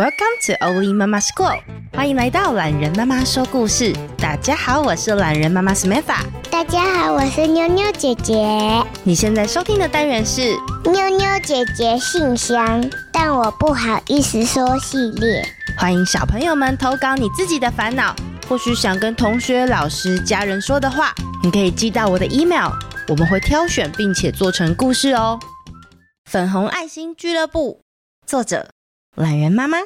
[0.00, 1.60] Welcome to Oli Mama School，
[1.92, 3.92] 欢迎来到懒人妈妈说故事。
[4.16, 6.24] 大家好，我是懒人妈妈 Smitha。
[6.50, 8.82] 大家好，我是妞妞姐姐。
[9.04, 12.82] 你现在收听的单元是妞妞姐姐信箱，
[13.12, 15.46] 但我不好意思说系列。
[15.76, 18.16] 欢迎小朋友们投稿你自己的烦恼，
[18.48, 22.70] 或许想跟同学、老师、家人说的话，你可以寄到我的 email，
[23.06, 25.38] 我们会挑选并且做成故事哦。
[26.24, 27.82] 粉红爱心俱乐部，
[28.26, 28.70] 作者。
[29.16, 29.76] 懒人妈妈，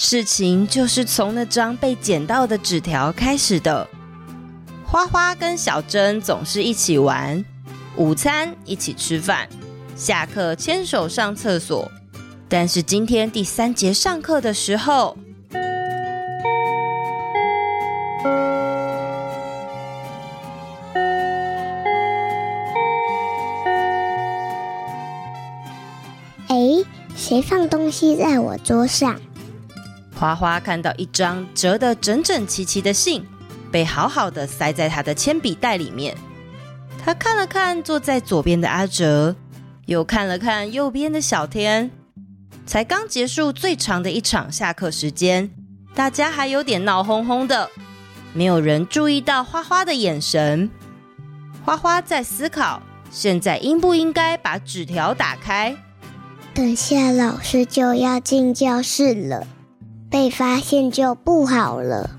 [0.00, 3.88] 事情就是从那张被捡到的纸条开始的。
[4.86, 7.44] 花花跟小珍总是一起玩，
[7.96, 9.48] 午餐一起吃饭，
[9.96, 11.90] 下课牵手上厕所。
[12.48, 15.18] 但是今天第三节上课的时候，
[27.86, 29.16] 东西在我桌上？
[30.12, 33.24] 花花看到一张折得整整齐齐的信，
[33.70, 36.12] 被好好的塞在他的铅笔袋里面。
[36.98, 39.36] 他看了看坐在左边的阿哲，
[39.84, 41.88] 又看了看右边的小天。
[42.66, 45.48] 才刚结束最长的一场下课时间，
[45.94, 47.70] 大家还有点闹哄哄的，
[48.32, 50.68] 没有人注意到花花的眼神。
[51.64, 52.82] 花花在思考，
[53.12, 55.76] 现在应不应该把纸条打开？
[56.56, 59.46] 等下老师就要进教室了，
[60.08, 62.18] 被发现就不好了。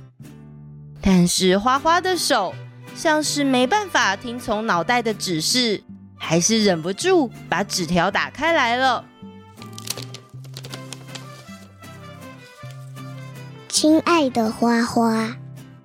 [1.02, 2.54] 但是花花的手
[2.96, 5.84] 像是没办法听从脑袋的指示，
[6.16, 9.04] 还是忍不住把纸条打开来了。
[13.68, 15.36] 亲爱的花花，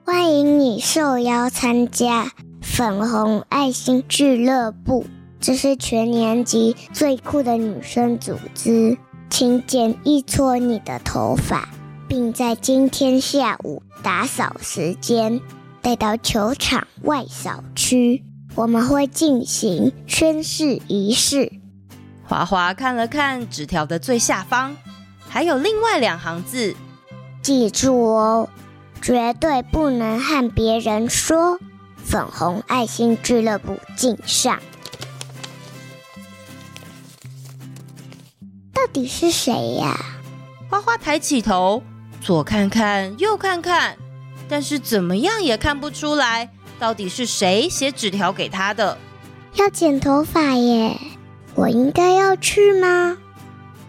[0.05, 5.07] 欢迎你受邀参加粉红爱心俱乐部。
[5.43, 8.97] 这是全年级最酷的女生组织，
[9.29, 11.69] 请剪一撮你的头发，
[12.07, 15.41] 并在今天下午打扫时间
[15.81, 18.23] 带到球场外扫区，
[18.55, 21.51] 我们会进行宣誓仪式。
[22.23, 24.77] 华华看了看纸条的最下方，
[25.29, 26.77] 还有另外两行字，
[27.43, 28.49] 记住哦，
[29.03, 31.59] 绝对不能和别人说
[31.99, 34.61] “粉红爱心俱乐部敬上”。
[38.93, 39.99] 底是谁呀？
[40.69, 41.83] 花花抬起头，
[42.21, 43.97] 左看看，右看看，
[44.49, 48.99] 但是怎么样也看不出来，到底是谁写纸条给他的？
[49.55, 50.97] 要剪头发耶，
[51.55, 53.17] 我应该要去吗？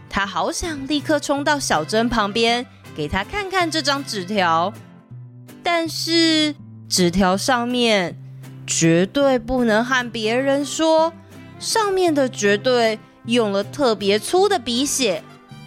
[0.09, 2.65] 他好想立刻冲到小珍旁边，
[2.95, 4.73] 给他看看这张纸条，
[5.63, 6.55] 但是
[6.87, 8.17] 纸条上面
[8.67, 11.11] 绝对不能和别人说，
[11.59, 12.99] 上面的绝对。
[13.25, 15.23] 用了特别粗的笔写，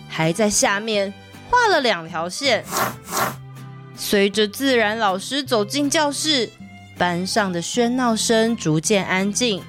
[0.09, 1.13] 还在下面
[1.51, 2.65] 画了两条线。
[3.97, 6.51] 随着自然老师走进教室，
[6.99, 9.63] 班上的喧闹声逐渐安静，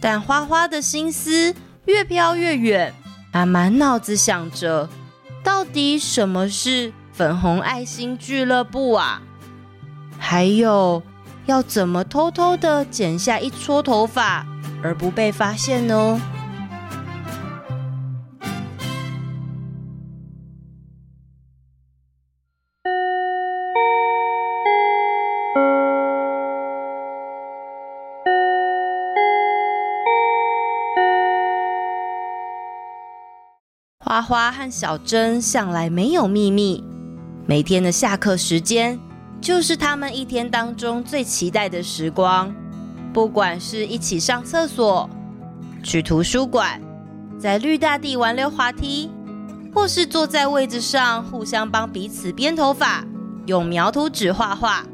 [0.00, 2.94] 但花花的心思越飘越远。
[3.30, 4.88] 他满脑子想着，
[5.44, 9.20] 到底什么是粉红爱心俱乐部啊？
[10.18, 11.02] 还有，
[11.44, 14.46] 要怎么偷偷的剪下一撮头发
[14.82, 16.20] 而不被发现呢？
[34.28, 36.84] 花和小珍向来没有秘密，
[37.46, 39.00] 每天的下课时间
[39.40, 42.54] 就是他们一天当中最期待的时光。
[43.10, 45.08] 不管是一起上厕所、
[45.82, 46.78] 去图书馆、
[47.40, 49.10] 在绿大地玩溜滑梯，
[49.74, 53.02] 或是坐在位子上互相帮彼此编头发、
[53.46, 54.84] 用描图纸画画。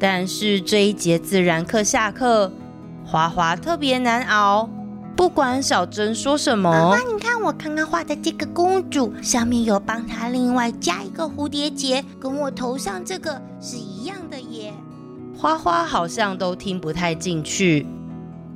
[0.00, 2.50] 但是这一节自然课下课，
[3.04, 4.68] 花花特别难熬。
[5.14, 14.72] 不管小珍说什么，妈妈，你看我刚刚画的这个公主，上面有帮她另外加一个蝴蝶结，跟我头上这个是一样的耶。
[15.36, 17.86] 花花好像都听不太进去。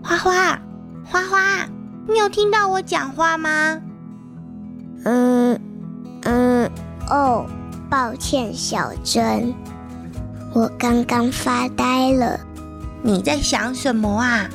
[0.02, 0.58] 花花，
[1.04, 1.68] 花花，
[2.08, 3.80] 你有听到我讲话吗？
[5.04, 5.60] 嗯
[6.22, 6.70] 嗯
[7.08, 7.46] 哦，
[7.88, 9.54] 抱歉，小珍，
[10.52, 12.40] 我刚刚发呆了。
[13.02, 14.48] 你在想什么啊？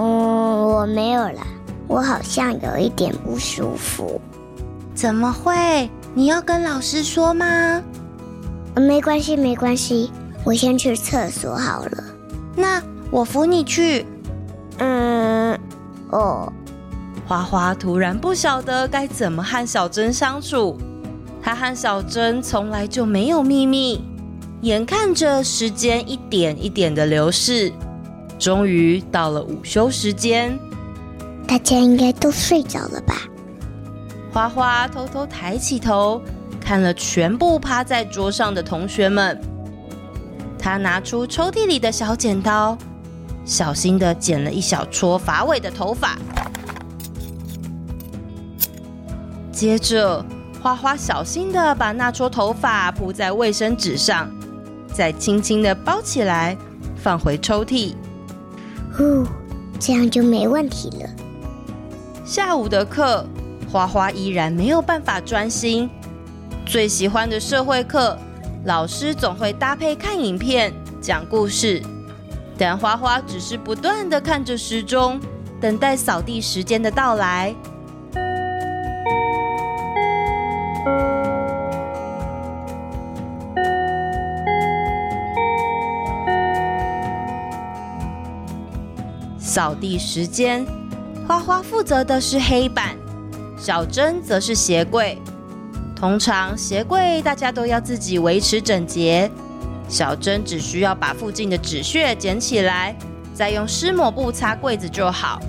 [0.00, 1.46] 嗯，我没有啦，
[1.86, 4.18] 我好像有一点不舒服。
[4.94, 5.90] 怎么会？
[6.14, 7.82] 你要跟老师说吗？
[8.76, 10.10] 嗯，没关系，没关系，
[10.42, 12.04] 我先去厕所好了。
[12.56, 14.06] 那我扶你去。
[14.78, 15.58] 嗯，
[16.08, 16.50] 哦。
[17.26, 20.78] 花花突然不晓得该怎么和小珍相处。
[21.42, 24.02] 她和小珍从来就没有秘密。
[24.62, 27.70] 眼看着时间一点一点的流逝，
[28.40, 30.58] 终于到了午休时间。
[31.46, 33.14] 大家应该都睡着了吧？
[34.32, 36.22] 花花偷偷抬起头，
[36.60, 39.38] 看了全部趴在桌上的同学们。
[40.58, 42.78] 她拿出抽屉里的小剪刀，
[43.44, 46.16] 小心的剪了一小撮发尾的头发。
[49.52, 50.24] 接着，
[50.62, 54.30] 花花小心的把那撮头发铺在卫生纸上，
[54.94, 56.56] 再轻轻的包起来，
[56.96, 57.94] 放回抽屉。
[58.96, 59.26] 呼，
[59.78, 61.08] 这样就没问题了。
[62.24, 63.24] 下午的课，
[63.70, 65.88] 花花依然没有办法专心。
[66.66, 68.16] 最喜欢的社会课，
[68.64, 71.82] 老师总会搭配看影片、讲故事，
[72.56, 75.20] 但花花只是不断的看着时钟，
[75.60, 77.54] 等待扫地时间的到来。
[89.50, 90.64] 扫地时间，
[91.26, 92.96] 花花负责的是黑板，
[93.58, 95.18] 小珍则是鞋柜。
[95.96, 99.28] 通常鞋柜大家都要自己维持整洁，
[99.88, 102.96] 小珍只需要把附近的纸屑捡起来，
[103.34, 105.40] 再用湿抹布擦柜子就好。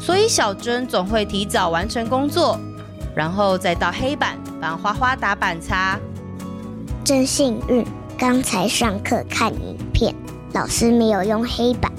[0.00, 2.58] 所以小珍总会提早完成工作，
[3.14, 5.96] 然后再到黑板帮花花打板擦。
[7.04, 7.86] 真幸运，
[8.18, 10.12] 刚才上课看影片，
[10.54, 11.92] 老师没有用黑板。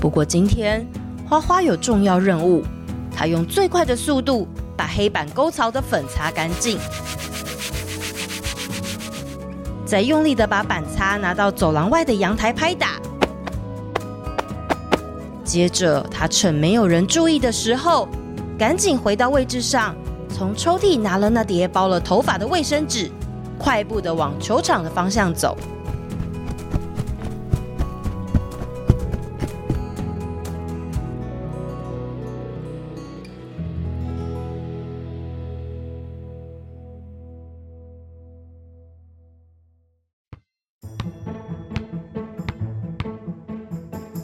[0.00, 0.86] 不过今天
[1.28, 2.64] 花花有重要任务，
[3.14, 6.78] 她用最快的速度把黑板沟槽的粉擦干净，
[9.84, 12.98] 再用力的把板擦拿到走廊外的阳台拍打。
[15.44, 18.08] 接着，她趁没有人注意的时候，
[18.58, 19.94] 赶紧回到位置上，
[20.34, 23.10] 从抽屉拿了那叠包了头发的卫生纸，
[23.58, 25.58] 快步的往球场的方向走。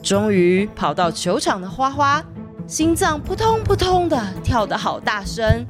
[0.07, 2.25] 终于跑到球场的花花，
[2.69, 5.67] 心脏扑通扑通的跳得好大声。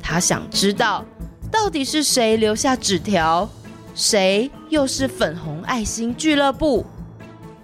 [0.00, 1.04] 他想知道，
[1.50, 3.48] 到底是谁留下纸条，
[3.96, 6.86] 谁又是粉红爱心俱乐部？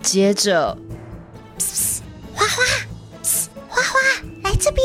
[0.00, 0.76] 接着，
[2.34, 2.62] 花花，
[3.68, 3.98] 花花，
[4.42, 4.84] 来这边。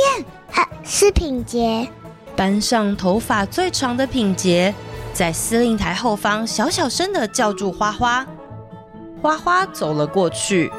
[0.52, 1.90] 啊，是品杰。
[2.36, 4.76] 班上头发最长的品杰，
[5.12, 8.24] 在司令台后方小小声的叫住花花。
[9.22, 10.72] 花花走了过去，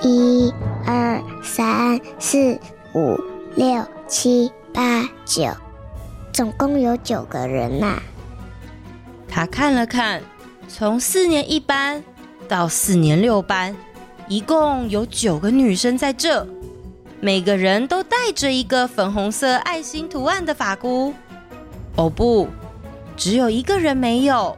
[0.00, 0.52] 一、
[0.86, 2.58] 二、三、四、
[2.94, 3.18] 五、
[3.56, 5.48] 六、七、八、九，
[6.32, 8.00] 总共有九个人呐。
[9.28, 10.22] 他看了看，
[10.68, 12.02] 从四年一班
[12.48, 13.74] 到四年六班，
[14.28, 16.46] 一共有九个女生在这，
[17.20, 21.12] 每个人都戴着一个粉红色爱心图案的发箍。
[21.96, 22.48] 哦不，
[23.16, 24.56] 只有一个人没有，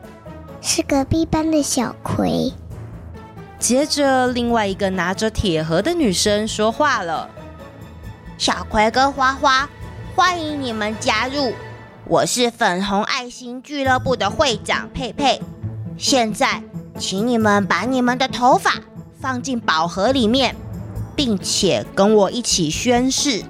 [0.60, 2.52] 是隔壁班的小葵。
[3.58, 7.28] 接着，另外一个拿着铁盒的女生说话了
[8.36, 9.68] ：“小葵跟花花，
[10.14, 11.54] 欢迎你们加入！
[12.04, 15.40] 我是粉红爱心俱乐部的会长佩佩。
[15.96, 16.62] 现在，
[16.98, 18.74] 请你们把你们的头发
[19.18, 20.54] 放进宝盒里面，
[21.16, 23.42] 并且跟我一起宣誓。”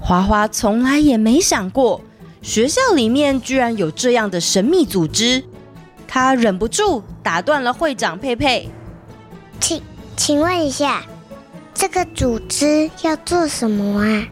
[0.00, 2.00] 花花从来也没想过，
[2.40, 5.44] 学校里面居然有这样的神秘组织。
[6.12, 8.68] 他忍不住打断了会长佩佩，
[9.60, 9.80] 请
[10.16, 11.04] 请问一下，
[11.72, 14.26] 这个组织要做什么啊？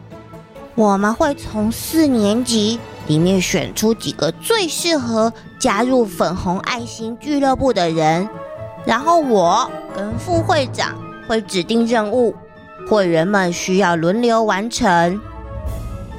[0.75, 8.27] 我们会从四年级里面选出几个最适合加入粉红爱心俱乐部的人，
[8.85, 10.97] 然后我跟副会长
[11.29, 12.35] 会指定任务，
[12.89, 15.17] 会员们需要轮流完成。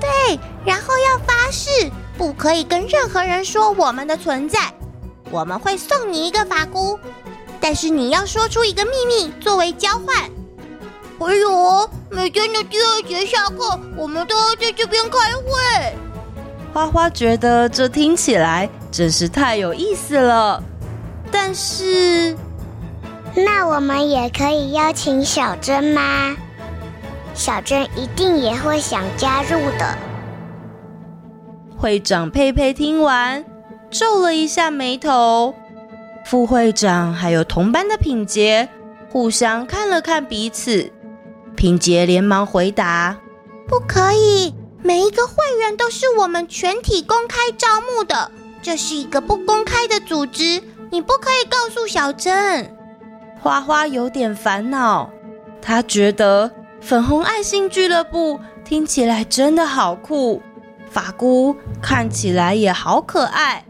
[0.01, 1.69] 对，然后要发誓，
[2.17, 4.73] 不可以跟任何人说我们的存在。
[5.31, 6.99] 我们会送你一个发箍，
[7.61, 10.29] 但是你要说出一个秘密作为交换。
[11.21, 15.95] 哎呦，每天的第二节下课，我们都要在这边开会。
[16.73, 20.63] 花花觉得这听起来真是太有意思了，
[21.31, 22.37] 但是，
[23.35, 26.35] 那我们也可以邀请小珍吗？
[27.35, 29.97] 小珍一定也会想加入的。
[31.77, 33.45] 会长佩佩听完。
[33.91, 35.53] 皱了一下眉头，
[36.25, 38.69] 副会长还有同班的品洁
[39.11, 40.93] 互相看了看彼此。
[41.57, 43.19] 品洁连忙回答
[43.67, 48.31] ：“不可以，每一个会员都是我们全体公开招募的，
[48.63, 52.77] 这是一个不公开的组织，你不可以告诉小珍。”
[53.43, 55.11] 花花有点烦恼，
[55.61, 60.41] 她觉得粉红爱心俱乐部听起来真的好酷，
[60.89, 63.65] 法菇看起来也好可爱，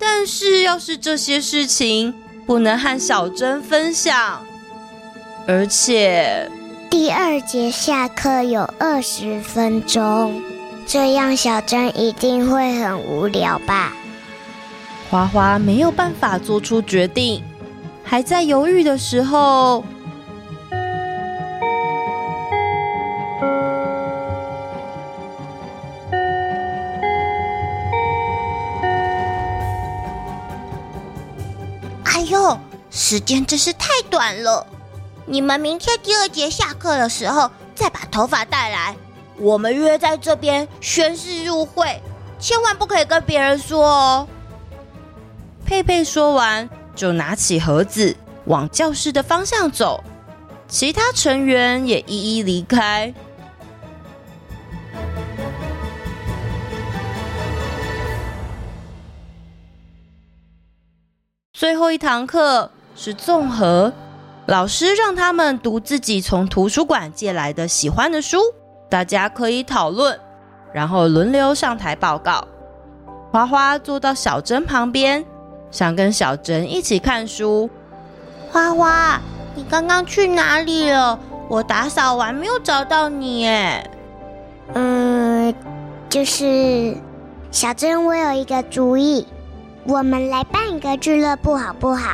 [0.00, 2.14] 但是要是这些事情
[2.46, 4.42] 不能和小珍分享，
[5.46, 6.50] 而且。
[6.90, 10.42] 第二节下课有二十分钟，
[10.86, 13.92] 这样小珍一定会很无聊吧？
[15.08, 17.44] 花花没有办法做出决定，
[18.02, 19.84] 还在犹豫的时候，
[32.20, 32.58] 哎呦，
[32.90, 34.66] 时间真是太短了。
[35.24, 38.94] 你们明天第二节下课的时候再把头发带来，
[39.38, 41.98] 我们约在这边宣誓入会，
[42.38, 44.28] 千万不可以跟别人说哦。
[45.64, 50.04] 佩佩说完，就拿起盒子往教室的方向走，
[50.68, 53.14] 其他成员也一一离开。
[61.60, 63.92] 最后一堂课是综合。
[64.46, 68.38] 老师让他们读自己从图书馆借来的喜欢的书，
[68.88, 70.18] 大家可以讨论，
[70.72, 72.42] 然后轮流上台报告。
[73.30, 75.22] 花花坐到小珍旁边，
[75.70, 77.68] 想跟小珍一起看书。
[78.50, 79.20] 花花，
[79.54, 81.18] 你刚刚去哪里了？
[81.46, 83.90] 我打扫完没有找到你耶。
[84.72, 85.54] 嗯，
[86.08, 86.96] 就是
[87.50, 89.26] 小珍，我有一个主意，
[89.84, 92.12] 我们来办一个俱乐部好不好？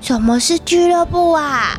[0.00, 1.78] 什么是俱乐部啊？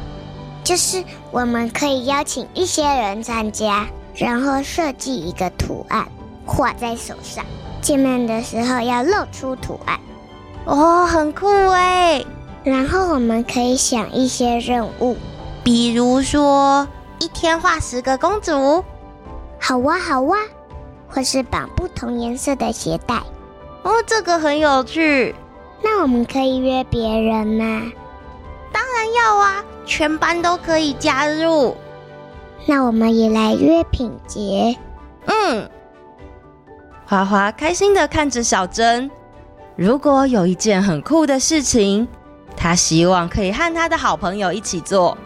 [0.63, 3.85] 就是我们可以邀请一些人参加，
[4.15, 6.07] 然后设计一个图案，
[6.45, 7.43] 画在手上。
[7.81, 9.99] 见面的时候要露出图案。
[10.63, 12.23] 哦，很酷哎！
[12.63, 15.17] 然后我们可以想一些任务，
[15.65, 16.87] 比如说
[17.19, 18.85] 一天画十个公主。
[19.59, 20.37] 好哇，好哇！
[21.09, 23.21] 或是绑不同颜色的鞋带。
[23.83, 25.35] 哦，这个很有趣。
[25.81, 27.81] 那我们可以约别人吗？
[28.71, 31.75] 当然要啊，全班都可以加入。
[32.65, 34.77] 那我们也来约品洁。
[35.25, 35.69] 嗯，
[37.05, 39.11] 花花开心的看着小珍。
[39.75, 42.07] 如果有一件很酷的事情，
[42.55, 45.17] 他希望可以和他的好朋友一起做。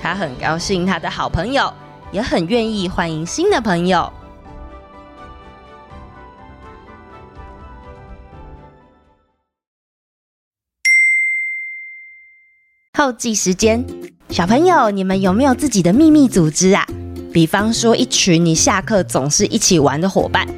[0.00, 1.72] 他很高兴，他的好朋友
[2.12, 4.12] 也很愿意欢迎新的朋友。
[12.98, 13.84] 后记时间，
[14.30, 16.82] 小朋友，你们有没有自己的秘密组织啊？
[17.30, 20.48] 比方说，一群你下课总是一起玩的伙伴，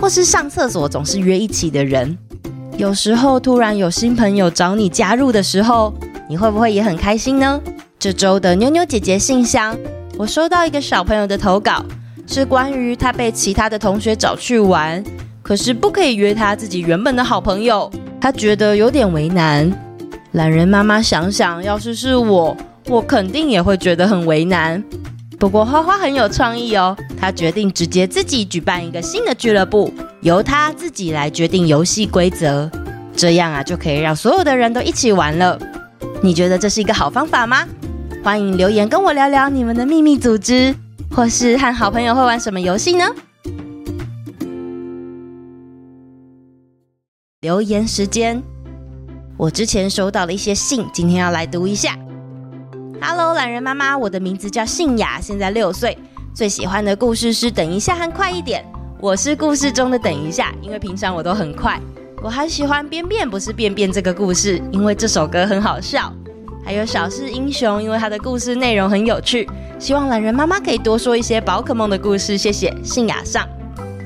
[0.00, 2.16] 或是上厕所总是约一起的人。
[2.78, 5.92] 有时候突然有新朋友找你加入的时候，
[6.30, 7.60] 你会不会也很开心呢？
[7.98, 9.76] 这周的妞妞姐姐信箱，
[10.16, 11.84] 我收到一个小朋友的投稿，
[12.26, 15.04] 是关于他被其他的同学找去玩，
[15.42, 19.70] 可是不可以约他自己原本的好朋友，他觉得有点为难。
[20.32, 22.56] 懒人妈妈想想，要是是我，
[22.88, 24.82] 我肯定也会觉得很为难。
[25.38, 32.70] 不过花花很有创意哦，她决定直接自己举办一个新的俱乐部，由她自己来决定游戏规则，
[33.14, 35.58] 这样啊就可以让所有的人都一起玩了。
[36.22, 37.66] 你觉得这是一个好方法吗？
[38.24, 40.74] 欢迎留言跟我聊聊你们的秘密组织，
[41.10, 43.04] 或是和好朋友会玩什么游戏呢？
[47.42, 48.42] 留言时间。
[49.42, 51.98] 我之前收到了一些信，今天要来读一下。
[53.00, 55.98] Hello，懒人妈妈，我的名字叫信雅，现在六岁，
[56.32, 58.64] 最喜欢的故事是《等一下》和《快一点》。
[59.00, 61.76] 我是故事中的等一下，因为平常我都很快。
[62.22, 66.12] 我还喜欢便便不是便便这个故事，因为这首歌很好笑。
[66.64, 69.50] 还有小事英雄，因为他的故事内容很有趣。
[69.76, 72.38] 希望懒人妈妈可以多说一些宝可梦的故事。
[72.38, 73.44] 谢谢信雅上，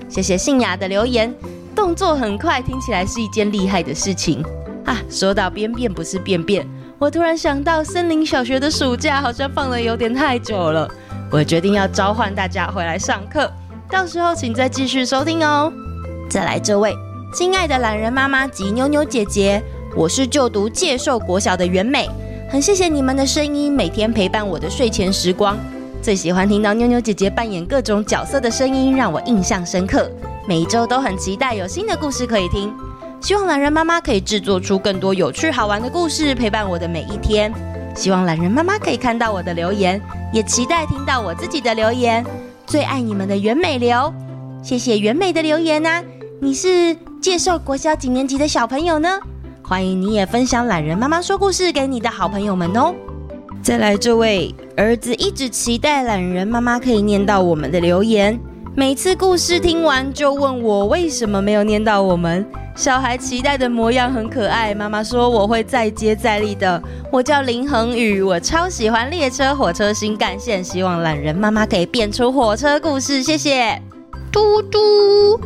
[0.09, 1.31] 谢谢信雅的留言。
[1.75, 4.43] 动作很快，听起来是一件厉害的事情。
[4.87, 6.66] 啊，说到便便不是便便，
[6.99, 10.88] 我突然想到森林小学的暑假好像放了有点太久了，
[11.31, 13.50] 我决定要召唤大家回来上课，
[13.90, 15.73] 到时候请再继续收听哦。
[16.31, 16.95] 再来这位，
[17.35, 19.61] 亲爱的懒人妈妈及妞妞姐姐，
[19.97, 22.09] 我是就读介寿国小的袁美，
[22.49, 25.59] 很谢谢你们的声音，每天陪伴我的睡前时光，
[26.00, 30.09] 最喜欢听到妞妞姐姐扮演各种角色的声音，让我印象深刻，
[30.47, 32.73] 每一周都很期待有新的故事可以听。
[33.26, 37.52] 希望懒人妈妈可以制作出更多有趣好玩的故事，陪伴我的每一天。
[37.92, 40.00] 希望懒人妈妈可以看到我的留言，
[40.33, 42.25] 也期待听到我自己的留言。
[42.68, 44.14] 最爱你们的袁美流，
[44.62, 46.00] 谢谢袁美的留言呐、
[46.40, 49.18] 你是介绍国小几年级的小朋友呢？
[49.61, 52.95] 欢迎你也分享懒人妈妈说故事给你的好朋友们哦。
[53.61, 58.38] 再来这位儿子一直期待懒人妈妈可以念到我们的留言，
[58.76, 62.47] 每次故事听完就问我为什么没有念到我们。
[62.76, 66.80] 小孩期待的模样很可爱，妈妈说我会再接再厉的。
[67.11, 73.80] 我叫林恒宇，我超喜欢列车、火车、新干线，希望懒人妈妈可以变出火车故事，谢谢。
[74.30, 74.78] 嘟嘟，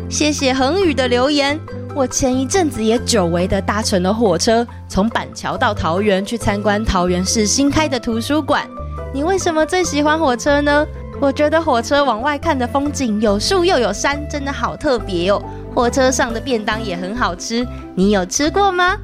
[0.08, 1.58] 谢谢恒宇的留言。
[1.94, 8.68] 我前一阵子也久违的搭乘了火车，从板桥到桃园去参观桃园市新开的图书馆。
[9.14, 10.84] 你为什么最喜欢火车呢？
[11.20, 15.40] 我觉得火车往外看的风景有树又有山，真的好特别哦。
[15.75, 18.97] 火车上的便当也很好吃，你有吃过吗？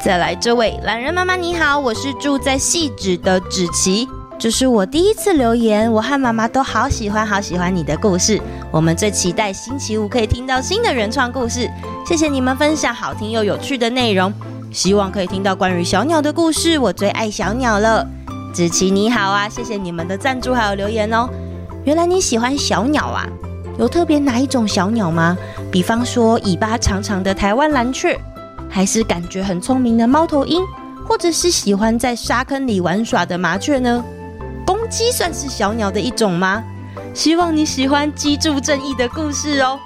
[0.00, 4.08] 再来这位懒人妈妈你好，我是住在汐止的芷琪，
[4.38, 11.70] 这是我第一次留言，我和妈妈都好喜欢好喜欢你的故事，我们最期待星期五可以听到新的原创故事，
[12.06, 14.32] 谢谢你们分享好听又有趣的内容，
[14.72, 18.06] 希望可以听到关于小鸟的故事，我最爱小鸟了。
[18.54, 21.28] 芷琪你好啊，谢谢你们的赞助还有留言哦，
[21.84, 23.26] 原来你喜欢小鸟啊。
[23.78, 25.38] 有特别哪一种小鸟吗？
[25.70, 28.18] 比方说尾巴长长的台湾蓝雀，
[28.70, 30.62] 还是感觉很聪明的猫头鹰，
[31.06, 34.02] 或者是喜欢在沙坑里玩耍的麻雀呢？
[34.66, 36.64] 公鸡算是小鸟的一种吗？
[37.12, 39.78] 希望你喜欢鸡柱正义的故事哦。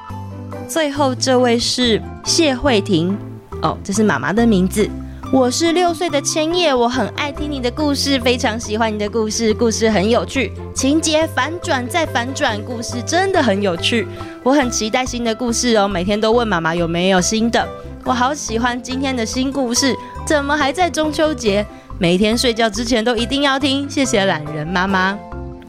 [0.69, 3.17] 最后这位是谢慧婷，
[3.61, 4.89] 哦，这是妈妈的名字。
[5.33, 14.07] 我是六岁的千叶，我很爱听你的故事，非常喜欢你的故事，故事很有趣，情节反转再反转，故事真的很有趣，
[14.43, 17.67] 我很期待新的故事哦，每天都问妈妈有没有新的，
[18.05, 19.97] 我好喜欢今天的新故事，
[20.27, 21.65] 怎么还在中秋节？
[21.99, 25.19] 每天睡觉之前都一定要听，谢谢懒人妈妈。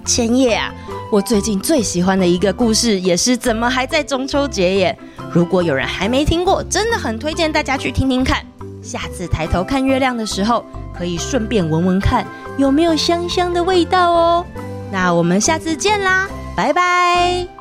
[0.04, 0.74] 千叶啊，
[1.10, 5.00] 我最近最喜欢的一个故事也是怎么还在中秋节耶？
[5.32, 8.46] 如果有人还没听过，真的很推荐大家去听听看。
[8.84, 12.26] 下次抬头看月亮的时候，可以顺便闻闻看
[12.58, 14.46] 有没有香香的味道哦。
[14.92, 17.53] 那我们下次见啦，拜拜。